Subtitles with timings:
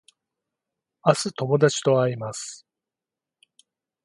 [1.05, 2.65] 明日友達と会います